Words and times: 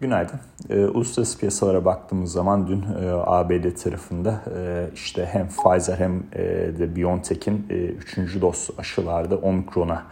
Günaydın. 0.00 0.40
E, 0.70 0.84
uluslararası 0.86 1.38
piyasalara 1.38 1.84
baktığımız 1.84 2.32
zaman 2.32 2.66
dün 2.66 2.82
e, 2.82 3.10
ABD 3.10 3.82
tarafında 3.82 4.40
e, 4.56 4.86
işte 4.94 5.28
hem 5.32 5.48
Pfizer 5.48 5.98
hem 5.98 6.22
e, 6.32 6.42
de 6.78 6.96
BioNTech'in 6.96 7.66
e, 7.70 7.74
3. 7.74 8.40
doz 8.40 8.68
aşılarda 8.78 9.36
Omikron'a 9.36 10.02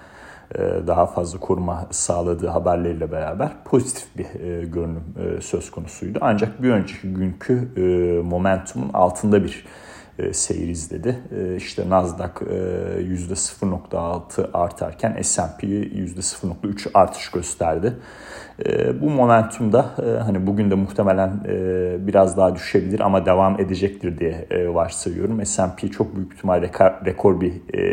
e, 0.54 0.58
daha 0.86 1.06
fazla 1.06 1.40
koruma 1.40 1.86
sağladığı 1.90 2.46
haberleriyle 2.46 3.12
beraber 3.12 3.48
pozitif 3.64 4.06
bir 4.18 4.24
e, 4.24 4.64
görünüm 4.64 5.04
e, 5.18 5.40
söz 5.40 5.70
konusuydu. 5.70 6.18
Ancak 6.22 6.62
bir 6.62 6.70
önceki 6.70 7.14
günkü 7.14 7.68
e, 7.76 7.82
momentumun 8.22 8.90
altında 8.92 9.44
bir 9.44 9.64
e, 10.18 10.32
seyir 10.32 10.68
izledi. 10.68 11.18
E, 11.38 11.56
işte 11.56 11.88
Nasdaq 11.88 12.32
e, 12.40 12.54
%0.6 13.02 14.52
artarken 14.52 15.22
S&P 15.22 15.66
%0.3 15.66 16.90
artış 16.94 17.30
gösterdi. 17.30 17.92
E, 18.66 19.00
bu 19.00 19.10
momentumda 19.10 19.90
e, 20.06 20.18
hani 20.18 20.46
bugün 20.46 20.70
de 20.70 20.74
muhtemelen 20.74 21.40
e, 21.48 22.06
biraz 22.06 22.36
daha 22.36 22.54
düşebilir 22.54 23.00
ama 23.00 23.26
devam 23.26 23.60
edecektir 23.60 24.18
diye 24.18 24.46
e, 24.50 24.74
varsayıyorum. 24.74 25.46
S&P 25.46 25.88
çok 25.88 26.16
büyük 26.16 26.32
ihtimalle 26.32 26.70
rekor, 27.06 27.40
bir 27.40 27.52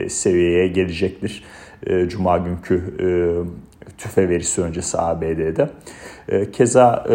seviyeye 0.10 0.68
gelecektir. 0.68 1.44
Cuma 2.08 2.38
günkü 2.38 2.94
tüfe 3.98 4.30
verisi 4.30 4.62
öncesi 4.62 4.98
ABD'de. 4.98 5.70
E, 6.30 6.52
keza 6.52 7.06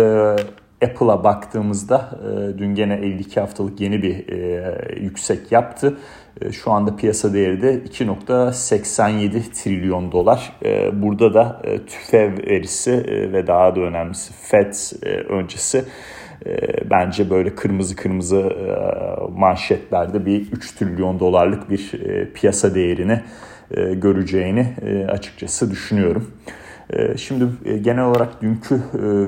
Apple'a 0.84 1.24
baktığımızda 1.24 2.10
e, 2.24 2.58
dün 2.58 2.74
gene 2.74 2.94
52 2.94 3.40
haftalık 3.40 3.80
yeni 3.80 4.02
bir 4.02 4.28
e, 4.28 5.00
yüksek 5.00 5.52
yaptı. 5.52 5.98
E, 6.40 6.52
şu 6.52 6.70
anda 6.70 6.96
piyasa 6.96 7.34
değeri 7.34 7.62
de 7.62 7.74
2.87 7.74 9.62
trilyon 9.62 10.12
dolar. 10.12 10.52
Burada 10.92 11.34
da 11.34 11.62
e, 11.64 11.78
tüfe 11.86 12.34
verisi 12.46 12.92
ve 13.32 13.46
daha 13.46 13.76
da 13.76 13.80
önemlisi 13.80 14.32
FED 14.32 14.74
öncesi 15.28 15.84
bence 16.90 17.30
böyle 17.30 17.54
kırmızı 17.54 17.96
kırmızı 17.96 18.52
manşetlerde 19.36 20.26
bir 20.26 20.52
3 20.52 20.72
trilyon 20.72 21.20
dolarlık 21.20 21.70
bir 21.70 21.92
piyasa 22.34 22.74
değerini 22.74 23.20
göreceğini 23.94 24.66
açıkçası 25.08 25.70
düşünüyorum. 25.70 26.30
Ee, 26.92 27.16
şimdi 27.16 27.48
e, 27.64 27.78
genel 27.78 28.04
olarak 28.04 28.42
dünkü 28.42 28.74
e, 28.74 28.80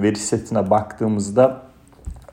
veri 0.03 0.17
setine 0.17 0.71
baktığımızda 0.71 1.63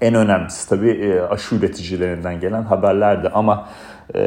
en 0.02 0.16
önemlisi 0.16 0.70
tabii 0.70 0.90
e, 0.90 1.22
aşı 1.22 1.56
üreticilerinden 1.56 2.40
gelen 2.40 2.64
haberlerdi 2.64 3.30
ama 3.30 3.70
e, 4.16 4.22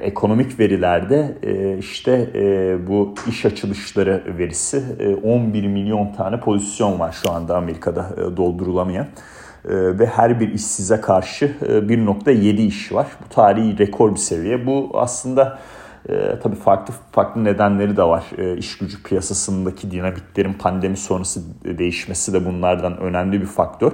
ekonomik 0.00 0.60
verilerde 0.60 1.38
e, 1.42 1.78
işte 1.78 2.30
e, 2.34 2.76
bu 2.86 3.14
iş 3.28 3.44
açılışları 3.44 4.22
verisi 4.38 4.82
e, 4.98 5.14
11 5.14 5.66
milyon 5.66 6.12
tane 6.12 6.40
pozisyon 6.40 7.00
var 7.00 7.16
şu 7.22 7.30
anda 7.30 7.56
Amerika'da 7.56 8.10
e, 8.16 8.36
doldurulamayan 8.36 9.06
e, 9.64 9.98
ve 9.98 10.06
her 10.06 10.40
bir 10.40 10.52
işsize 10.52 11.00
karşı 11.00 11.44
e, 11.44 11.66
1.7 11.66 12.60
iş 12.60 12.92
var. 12.92 13.06
Bu 13.24 13.34
tarihi 13.34 13.78
rekor 13.78 14.10
bir 14.12 14.20
seviye. 14.20 14.66
Bu 14.66 14.90
aslında 14.94 15.58
e, 16.08 16.38
tabii 16.42 16.56
farklı 16.56 16.94
farklı 17.12 17.44
nedenleri 17.44 17.96
de 17.96 18.02
var. 18.02 18.24
E, 18.38 18.56
iş 18.56 18.78
gücü 18.78 19.02
piyasasındaki 19.02 19.90
dinamiklerin 19.90 20.52
pandemi 20.52 20.96
sonrası 20.96 21.40
değişmesi 21.64 22.32
de 22.32 22.46
bunlardan 22.46 22.98
önemli 22.98 23.40
bir 23.40 23.46
faktör. 23.46 23.92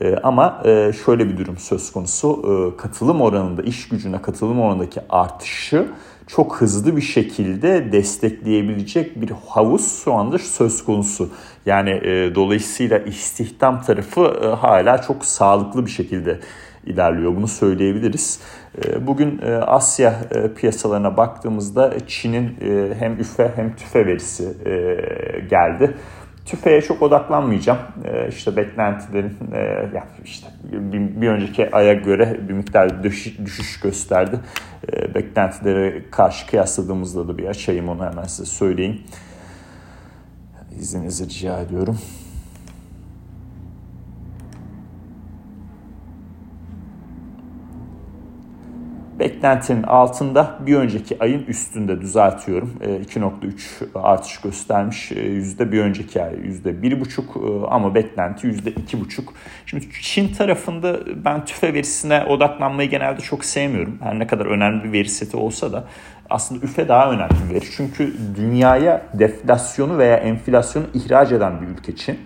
E, 0.00 0.16
ama 0.16 0.62
e, 0.64 0.92
şöyle 1.04 1.28
bir 1.28 1.36
durum 1.36 1.56
söz 1.58 1.92
konusu. 1.92 2.42
E, 2.44 2.76
katılım 2.76 3.20
oranında, 3.20 3.62
iş 3.62 3.88
gücüne 3.88 4.22
katılım 4.22 4.60
oranındaki 4.60 5.00
artışı 5.08 5.86
çok 6.28 6.60
hızlı 6.60 6.96
bir 6.96 7.02
şekilde 7.02 7.92
destekleyebilecek 7.92 9.20
bir 9.20 9.30
havuz 9.46 10.02
şu 10.04 10.14
anda 10.14 10.38
söz 10.38 10.84
konusu. 10.84 11.28
Yani 11.66 11.90
e, 11.90 12.34
dolayısıyla 12.34 12.98
istihdam 12.98 13.82
tarafı 13.82 14.40
e, 14.42 14.46
hala 14.46 15.02
çok 15.02 15.24
sağlıklı 15.24 15.86
bir 15.86 15.90
şekilde 15.90 16.40
ilerliyor. 16.86 17.36
Bunu 17.36 17.48
söyleyebiliriz. 17.48 18.40
Ee, 18.78 19.06
bugün 19.06 19.40
e, 19.42 19.54
Asya 19.54 20.14
e, 20.30 20.54
piyasalarına 20.54 21.16
baktığımızda 21.16 21.94
Çin'in 22.06 22.56
e, 22.60 22.94
hem 22.98 23.20
üfe 23.20 23.52
hem 23.56 23.76
tüfe 23.76 24.06
verisi 24.06 24.44
geldi. 25.50 25.94
Tüfe'ye 26.46 26.80
çok 26.80 27.02
odaklanmayacağım. 27.02 27.78
İşte 28.28 28.56
beklentilerin 28.56 29.36
yani 29.94 30.08
işte 30.24 30.48
bir 31.20 31.28
önceki 31.28 31.76
aya 31.76 31.94
göre 31.94 32.36
bir 32.48 32.52
miktar 32.52 33.04
düşüş 33.44 33.80
gösterdi. 33.80 34.40
Beklentilere 35.14 36.10
karşı 36.10 36.46
kıyasladığımızda 36.46 37.28
da 37.28 37.38
bir 37.38 37.46
açayım 37.46 37.88
onu 37.88 38.04
hemen 38.04 38.24
size 38.24 38.44
söyleyeyim. 38.44 39.00
İzninizi 40.78 41.24
rica 41.24 41.60
ediyorum. 41.60 41.98
Beklentinin 49.18 49.82
altında 49.82 50.58
bir 50.66 50.76
önceki 50.76 51.16
ayın 51.20 51.44
üstünde 51.44 52.00
düzeltiyorum. 52.00 52.74
2.3 52.82 53.84
e, 53.94 53.98
artış 53.98 54.40
göstermiş 54.40 55.12
e, 55.12 55.20
yüzde 55.20 55.72
bir 55.72 55.80
önceki 55.80 56.22
ay 56.22 56.36
yüzde 56.42 56.70
1.5 56.70 57.62
e, 57.62 57.66
ama 57.66 57.94
beklenti 57.94 58.46
yüzde 58.46 58.70
2.5. 58.70 59.22
Şimdi 59.66 59.86
Çin 60.02 60.28
tarafında 60.28 60.98
ben 61.24 61.44
tüfe 61.44 61.74
verisine 61.74 62.24
odaklanmayı 62.24 62.90
genelde 62.90 63.20
çok 63.20 63.44
sevmiyorum. 63.44 63.98
Her 64.02 64.18
ne 64.18 64.26
kadar 64.26 64.46
önemli 64.46 64.84
bir 64.84 64.92
veri 64.92 65.08
seti 65.08 65.36
olsa 65.36 65.72
da 65.72 65.84
aslında 66.30 66.66
üfe 66.66 66.88
daha 66.88 67.10
önemli 67.10 67.34
bir 67.48 67.54
veri. 67.54 67.64
Çünkü 67.76 68.14
dünyaya 68.36 69.02
deflasyonu 69.14 69.98
veya 69.98 70.16
enflasyonu 70.16 70.86
ihraç 70.94 71.32
eden 71.32 71.60
bir 71.60 71.66
ülke 71.66 71.96
Çin. 71.96 72.18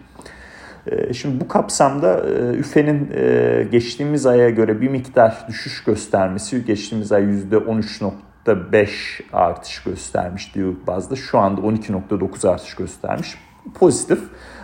Ee, 0.87 1.12
şimdi 1.12 1.41
bu 1.41 1.48
kapsamda 1.48 2.20
e, 2.28 2.56
üfenin 2.56 3.10
e, 3.15 3.62
geçtiğimiz 3.72 4.26
aya 4.26 4.50
göre 4.50 4.81
bir 4.81 4.88
miktar 4.88 5.44
düşüş 5.48 5.84
göstermesi, 5.84 6.65
geçtiğimiz 6.65 7.12
ay 7.12 7.22
%13.5 7.22 8.88
artış 9.32 9.82
göstermiş 9.82 10.56
yıllık 10.56 10.87
bazda. 10.87 11.16
Şu 11.16 11.38
anda 11.38 11.60
12.9 11.60 12.48
artış 12.48 12.75
göstermiş. 12.75 13.34
Pozitif 13.75 14.20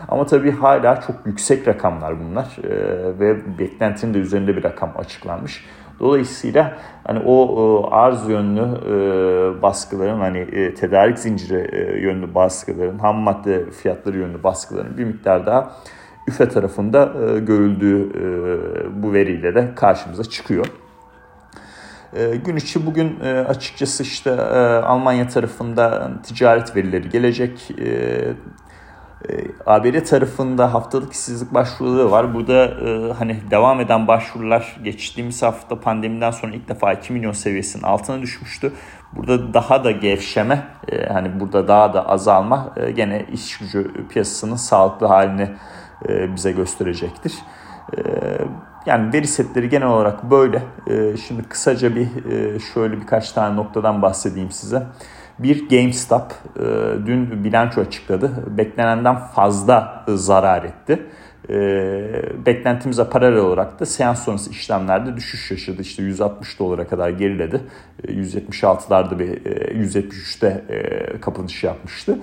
ama 0.08 0.26
tabii 0.26 0.50
hala 0.50 1.00
çok 1.00 1.26
yüksek 1.26 1.68
rakamlar 1.68 2.14
bunlar 2.20 2.56
e, 2.64 2.70
ve 3.18 3.58
beklentinin 3.58 4.14
de 4.14 4.18
üzerinde 4.18 4.56
bir 4.56 4.64
rakam 4.64 4.92
açıklanmış. 4.96 5.64
Dolayısıyla 6.00 6.78
hani 7.04 7.18
o 7.18 7.88
arz 7.90 8.28
yönlü 8.28 8.62
baskıların 9.62 10.18
hani 10.20 10.74
tedarik 10.74 11.18
zinciri 11.18 12.00
yönlü 12.02 12.34
baskıların, 12.34 12.98
ham 12.98 13.16
madde 13.16 13.70
fiyatları 13.70 14.18
yönlü 14.18 14.42
baskıların 14.42 14.98
bir 14.98 15.04
miktar 15.04 15.46
daha 15.46 15.72
üfe 16.28 16.48
tarafında 16.48 17.02
e, 17.02 17.38
görüldüğü 17.38 18.02
e, 18.02 19.02
bu 19.02 19.12
veriyle 19.12 19.54
de 19.54 19.74
karşımıza 19.74 20.24
çıkıyor. 20.24 20.66
E, 22.16 22.36
gün 22.36 22.56
içi 22.56 22.86
bugün 22.86 23.20
açıkçası 23.20 24.02
işte 24.02 24.42
Almanya 24.82 25.28
tarafında 25.28 26.10
ticaret 26.22 26.76
verileri 26.76 27.08
gelecek. 27.08 27.70
E, 27.80 28.34
ABD 29.66 30.04
tarafında 30.04 30.74
haftalık 30.74 31.12
işsizlik 31.12 31.54
başvuruları 31.54 32.10
var. 32.10 32.34
Burada 32.34 32.74
hani 33.18 33.40
devam 33.50 33.80
eden 33.80 34.08
başvurular 34.08 34.76
geçtiğimiz 34.84 35.42
hafta 35.42 35.80
pandemiden 35.80 36.30
sonra 36.30 36.54
ilk 36.54 36.68
defa 36.68 36.92
2 36.92 37.12
milyon 37.12 37.32
seviyesinin 37.32 37.82
altına 37.82 38.22
düşmüştü. 38.22 38.72
Burada 39.12 39.54
daha 39.54 39.84
da 39.84 39.90
gevşeme, 39.90 40.66
hani 41.12 41.40
burada 41.40 41.68
daha 41.68 41.94
da 41.94 42.08
azalma 42.08 42.74
gene 42.96 43.26
iş 43.32 43.58
gücü 43.58 43.90
piyasasının 44.08 44.56
sağlıklı 44.56 45.06
halini 45.06 45.48
bize 46.08 46.52
gösterecektir. 46.52 47.34
E, 47.96 48.00
yani 48.86 49.12
veri 49.12 49.26
setleri 49.26 49.68
genel 49.68 49.88
olarak 49.88 50.30
böyle. 50.30 50.62
E, 50.86 51.16
şimdi 51.16 51.42
kısaca 51.42 51.96
bir 51.96 52.08
şöyle 52.74 53.00
birkaç 53.00 53.32
tane 53.32 53.56
noktadan 53.56 54.02
bahsedeyim 54.02 54.50
size. 54.50 54.86
Bir 55.38 55.68
GameStop 55.68 56.34
dün 57.06 57.44
bilanço 57.44 57.80
açıkladı. 57.80 58.30
Beklenenden 58.58 59.16
fazla 59.16 60.04
zarar 60.08 60.64
etti. 60.64 61.06
beklentimize 62.46 63.04
paralel 63.04 63.38
olarak 63.38 63.80
da 63.80 63.86
seans 63.86 64.24
sonrası 64.24 64.50
işlemlerde 64.50 65.16
düşüş 65.16 65.50
yaşadı. 65.50 65.82
İşte 65.82 66.02
160 66.02 66.58
dolara 66.58 66.88
kadar 66.88 67.10
geriledi. 67.10 67.60
176'larda 68.02 69.18
bir 69.18 69.28
173'te 69.28 70.64
kapanış 71.20 71.64
yapmıştı. 71.64 72.18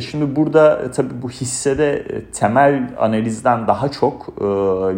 Şimdi 0.00 0.36
burada 0.36 0.82
e, 0.82 0.90
tabii 0.90 1.22
bu 1.22 1.30
hissede 1.30 1.92
e, 1.94 2.24
temel 2.24 2.90
analizden 2.98 3.68
daha 3.68 3.90
çok 3.90 4.28
e, 4.40 4.44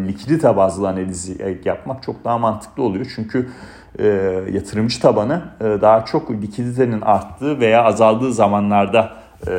likidite 0.08 0.56
bazlı 0.56 0.88
analizi 0.88 1.60
yapmak 1.64 2.02
çok 2.02 2.24
daha 2.24 2.38
mantıklı 2.38 2.82
oluyor. 2.82 3.12
Çünkü 3.16 3.48
e, 3.98 4.06
yatırımcı 4.52 5.00
tabanı 5.00 5.42
e, 5.60 5.64
daha 5.64 6.04
çok 6.04 6.30
likiditenin 6.30 7.00
arttığı 7.00 7.60
veya 7.60 7.84
azaldığı 7.84 8.32
zamanlarda 8.32 9.12
e, 9.46 9.52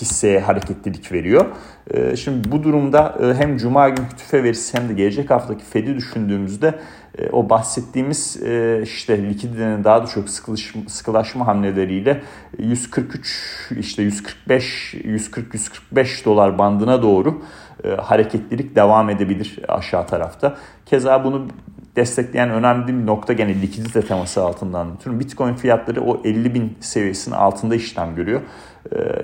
hisseye 0.00 0.40
hareketlilik 0.40 1.12
veriyor. 1.12 1.46
E, 1.90 2.16
şimdi 2.16 2.52
bu 2.52 2.62
durumda 2.62 3.18
e, 3.22 3.34
hem 3.34 3.56
Cuma 3.56 3.88
günkü 3.88 4.16
tüfe 4.16 4.44
verisi 4.44 4.78
hem 4.78 4.88
de 4.88 4.92
gelecek 4.92 5.30
haftaki 5.30 5.64
Fed'i 5.64 5.96
düşündüğümüzde 5.96 6.74
e, 7.18 7.30
o 7.30 7.50
bahsettiğimiz 7.50 8.42
e, 8.42 8.80
işte 8.82 9.28
likiditenin 9.28 9.84
daha 9.84 10.02
da 10.02 10.06
çok 10.06 10.28
sıkılışma, 10.28 10.82
sıkılaşma 10.88 11.46
hamleleriyle 11.46 12.22
143 12.58 13.70
işte 13.78 14.02
145 14.02 14.94
140 15.04 15.54
145 15.54 16.24
dolar 16.24 16.58
bandına 16.58 17.02
doğru 17.02 17.42
e, 17.84 17.88
hareketlilik 17.88 18.76
devam 18.76 19.10
edebilir 19.10 19.58
aşağı 19.68 20.06
tarafta. 20.06 20.56
Keza 20.86 21.24
bunu 21.24 21.48
destekleyen 21.96 22.50
önemli 22.50 22.86
bir 22.88 23.06
nokta 23.06 23.32
gene 23.32 23.62
likidite 23.62 24.02
teması 24.02 24.42
altından 24.42 24.80
anlatıyorum. 24.80 25.20
Bitcoin 25.20 25.54
fiyatları 25.54 26.02
o 26.02 26.20
50 26.24 26.54
bin 26.54 26.76
seviyesinin 26.80 27.34
altında 27.34 27.74
işlem 27.74 28.14
görüyor. 28.14 28.40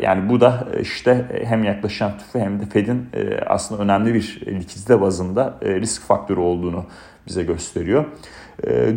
Yani 0.03 0.29
bu 0.29 0.41
da 0.41 0.69
işte 0.81 1.43
hem 1.45 1.65
yaklaşan 1.65 2.19
tüfe 2.19 2.41
hem 2.41 2.61
de 2.61 2.67
Fed'in 2.67 3.07
aslında 3.47 3.83
önemli 3.83 4.15
bir 4.15 4.41
likidite 4.47 5.01
bazında 5.01 5.55
risk 5.63 6.03
faktörü 6.03 6.41
olduğunu 6.41 6.85
bize 7.27 7.43
gösteriyor. 7.43 8.05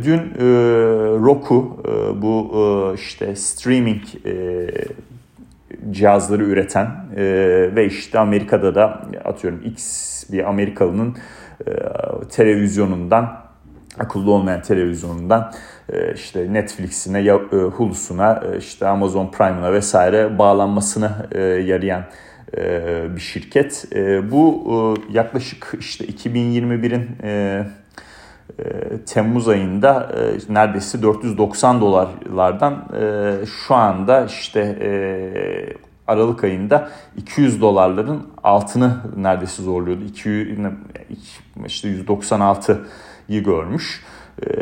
Dün 0.06 0.19
Roku 1.25 1.83
bu 2.22 2.51
işte 2.95 3.36
streaming 3.36 4.01
cihazları 5.92 6.44
üreten 6.44 6.88
ve 7.75 7.86
işte 7.86 8.19
Amerika'da 8.19 8.75
da 8.75 9.01
atıyorum 9.25 9.62
X 9.65 10.24
bir 10.31 10.50
Amerikalının 10.50 11.15
televizyonundan 12.30 13.38
akıllı 14.00 14.31
olmayan 14.31 14.62
televizyonundan 14.62 15.51
e, 15.94 16.13
işte 16.13 16.54
Netflix'ine, 16.54 17.19
e, 17.19 17.31
Hulu'suna, 17.56 18.44
e, 18.54 18.57
işte 18.57 18.88
Amazon 18.88 19.31
Prime'ına 19.31 19.74
vesaire 19.74 20.38
bağlanmasına 20.38 21.28
yarayan 21.66 22.04
bir 23.16 23.19
şirket. 23.19 23.86
Bu 24.31 24.96
yaklaşık 25.12 25.74
işte 25.80 26.06
2021'in 26.06 27.07
Temmuz 29.06 29.48
ayında 29.48 30.12
neredeyse 30.50 31.01
490 31.01 31.81
dolarlardan 31.81 32.86
şu 33.68 33.75
anda 33.75 34.25
işte 34.25 34.78
Aralık 36.07 36.44
ayında 36.44 36.90
200 37.18 37.62
dolarların 37.62 38.28
altını 38.44 38.98
neredeyse 39.18 39.63
zorluyordu. 39.63 40.04
200, 40.04 40.60
işte 41.66 41.88
196 41.88 42.86
görmüş. 43.29 44.03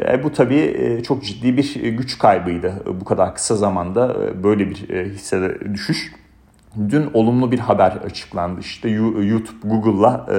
E, 0.07 0.23
bu 0.23 0.33
tabii 0.33 0.75
e, 0.77 1.03
çok 1.03 1.23
ciddi 1.23 1.57
bir 1.57 1.75
güç 1.75 2.17
kaybıydı 2.17 2.83
bu 3.01 3.05
kadar 3.05 3.35
kısa 3.35 3.55
zamanda 3.55 4.15
e, 4.23 4.43
böyle 4.43 4.69
bir 4.69 4.89
e, 4.89 5.09
hissede 5.09 5.73
düşüş. 5.73 6.11
Dün 6.89 7.09
olumlu 7.13 7.51
bir 7.51 7.59
haber 7.59 7.91
açıklandı. 7.91 8.59
İşte 8.59 8.89
YouTube 8.89 9.67
Google'la 9.67 10.25
e, 10.31 10.37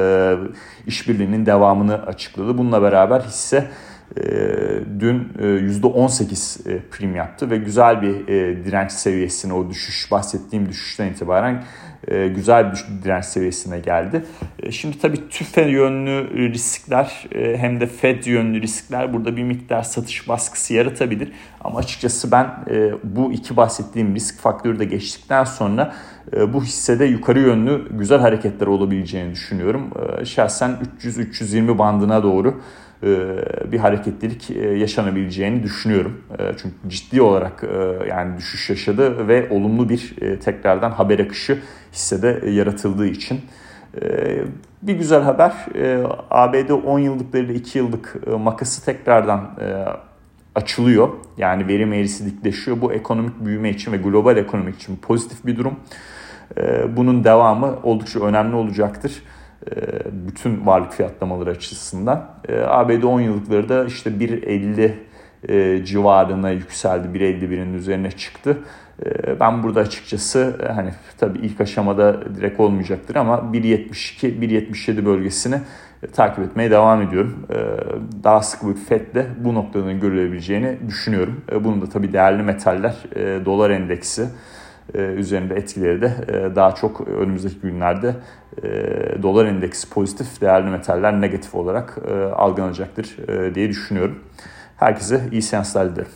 işbirliğinin 0.86 1.46
devamını 1.46 2.06
açıkladı. 2.06 2.58
Bununla 2.58 2.82
beraber 2.82 3.20
hisse 3.20 3.70
e, 4.16 4.22
dün 5.00 5.32
e, 5.38 5.42
%18 5.42 6.70
e, 6.70 6.82
prim 6.90 7.16
yaptı 7.16 7.50
ve 7.50 7.56
güzel 7.56 8.02
bir 8.02 8.28
e, 8.28 8.64
direnç 8.64 8.92
seviyesine 8.92 9.52
o 9.52 9.70
düşüş 9.70 10.10
bahsettiğim 10.10 10.68
düşüşten 10.68 11.06
itibaren 11.06 11.64
e, 12.10 12.28
güzel 12.28 12.72
bir 12.72 13.04
direnç 13.04 13.24
seviyesine 13.24 13.78
geldi. 13.78 14.24
E, 14.62 14.72
şimdi 14.72 14.98
tabii 14.98 15.28
tüfe 15.28 15.70
yönlü 15.70 16.52
riskler 16.52 17.26
e, 17.34 17.56
hem 17.56 17.80
de 17.80 17.86
Fed 17.86 18.24
yönlü 18.24 18.62
riskler 18.62 19.12
burada 19.12 19.36
bir 19.36 19.42
miktar 19.42 19.82
satış 19.82 20.28
baskısı 20.28 20.74
yaratabilir. 20.74 21.32
Ama 21.60 21.78
açıkçası 21.78 22.32
ben 22.32 22.46
bu 23.04 23.32
iki 23.32 23.56
bahsettiğim 23.56 24.14
risk 24.14 24.40
faktörü 24.40 24.78
de 24.78 24.84
geçtikten 24.84 25.44
sonra 25.44 25.94
bu 26.48 26.64
hissede 26.64 27.04
yukarı 27.04 27.40
yönlü 27.40 27.98
güzel 27.98 28.20
hareketler 28.20 28.66
olabileceğini 28.66 29.32
düşünüyorum. 29.32 29.90
Şahsen 30.24 30.76
300-320 31.00 31.78
bandına 31.78 32.22
doğru 32.22 32.60
bir 33.72 33.78
hareketlilik 33.78 34.50
yaşanabileceğini 34.80 35.62
düşünüyorum. 35.62 36.20
Çünkü 36.62 36.76
ciddi 36.88 37.22
olarak 37.22 37.64
yani 38.08 38.36
düşüş 38.36 38.70
yaşadı 38.70 39.28
ve 39.28 39.48
olumlu 39.50 39.88
bir 39.88 40.14
tekrardan 40.44 40.90
haber 40.90 41.18
akışı 41.18 41.58
hissede 41.92 42.40
e, 42.42 42.50
yaratıldığı 42.50 43.06
için. 43.06 43.40
E, 44.02 44.38
bir 44.82 44.94
güzel 44.94 45.22
haber 45.22 45.52
e, 45.74 46.06
ABD 46.30 46.70
10 46.70 46.98
yıllıkları 46.98 47.44
ile 47.44 47.54
2 47.54 47.78
yıllık 47.78 48.26
makası 48.40 48.84
tekrardan 48.84 49.50
açılıyor. 50.54 51.08
Yani 51.36 51.68
verim 51.68 51.92
eğrisi 51.92 52.26
dikleşiyor. 52.26 52.80
Bu 52.80 52.92
ekonomik 52.92 53.44
büyüme 53.44 53.70
için 53.70 53.92
ve 53.92 53.96
global 53.96 54.36
ekonomik 54.36 54.76
için 54.76 54.96
pozitif 54.96 55.46
bir 55.46 55.56
durum. 55.56 55.74
Bunun 56.96 57.24
devamı 57.24 57.78
oldukça 57.82 58.20
önemli 58.20 58.56
olacaktır. 58.56 59.22
Bütün 60.12 60.66
varlık 60.66 60.92
fiyatlamaları 60.92 61.50
açısından. 61.50 62.30
ABD 62.66 63.02
10 63.02 63.20
yıllıkları 63.20 63.68
da 63.68 63.84
işte 63.84 64.10
1.50 64.10 64.92
civarına 65.84 66.50
yükseldi. 66.50 67.18
1.51'in 67.18 67.74
üzerine 67.74 68.10
çıktı. 68.10 68.58
Ee, 69.06 69.40
ben 69.40 69.62
burada 69.62 69.80
açıkçası 69.80 70.56
e, 70.62 70.72
hani 70.72 70.90
tabii 71.18 71.38
ilk 71.38 71.60
aşamada 71.60 72.34
direkt 72.36 72.60
olmayacaktır 72.60 73.16
ama 73.16 73.34
1.72-1.77 73.52 75.04
bölgesini 75.04 75.60
e, 76.02 76.06
takip 76.06 76.44
etmeye 76.44 76.70
devam 76.70 77.02
ediyorum. 77.02 77.46
Ee, 77.50 77.54
daha 78.24 78.42
sık 78.42 78.68
bir 78.68 78.74
FED'de 78.74 79.26
bu 79.38 79.54
noktaların 79.54 80.00
görülebileceğini 80.00 80.78
düşünüyorum. 80.88 81.40
Bunun 81.60 81.82
da 81.82 81.88
tabii 81.88 82.12
değerli 82.12 82.42
metaller, 82.42 82.94
e, 83.16 83.44
dolar 83.44 83.70
endeksi 83.70 84.28
üzerinde 85.16 85.54
etkileri 85.54 86.02
de 86.02 86.12
daha 86.56 86.74
çok 86.74 87.08
önümüzdeki 87.08 87.60
günlerde 87.60 88.14
dolar 89.22 89.46
endeksi 89.46 89.90
pozitif, 89.90 90.40
değerli 90.40 90.70
metaller 90.70 91.20
negatif 91.20 91.54
olarak 91.54 91.98
algılanacaktır 92.34 93.16
diye 93.54 93.68
düşünüyorum. 93.68 94.18
Herkese 94.78 95.28
iyi 95.32 95.42
seanslar 95.42 95.90
dilerim. 95.96 96.10